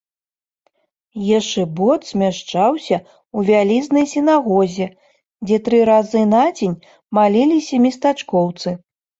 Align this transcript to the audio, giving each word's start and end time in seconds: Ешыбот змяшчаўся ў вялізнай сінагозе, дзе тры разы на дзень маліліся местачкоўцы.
Ешыбот 1.39 2.01
змяшчаўся 2.11 2.97
ў 2.97 3.39
вялізнай 3.51 4.05
сінагозе, 4.15 4.87
дзе 5.47 5.57
тры 5.69 5.85
разы 5.93 6.21
на 6.35 6.43
дзень 6.57 6.77
маліліся 7.19 7.75
местачкоўцы. 7.89 8.79